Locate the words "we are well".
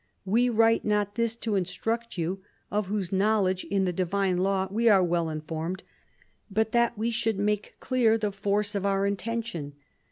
4.71-5.29